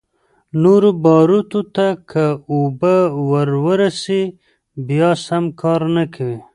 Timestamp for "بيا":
4.87-5.09